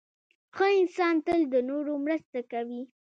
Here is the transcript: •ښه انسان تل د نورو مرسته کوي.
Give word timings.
•ښه 0.55 0.67
انسان 0.81 1.15
تل 1.25 1.41
د 1.53 1.55
نورو 1.69 1.93
مرسته 2.05 2.39
کوي. 2.51 2.81